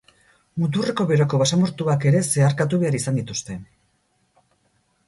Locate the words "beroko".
1.11-1.39